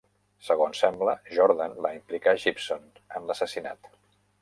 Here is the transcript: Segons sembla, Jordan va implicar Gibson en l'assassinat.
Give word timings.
Segons 0.45 0.81
sembla, 0.83 1.13
Jordan 1.35 1.77
va 1.87 1.93
implicar 1.99 2.37
Gibson 2.47 2.91
en 3.21 3.31
l'assassinat. 3.33 3.97